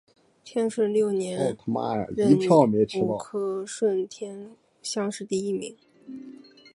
[0.43, 1.55] 天顺六年
[2.17, 2.35] 壬
[3.03, 5.77] 午科顺天乡试第一名。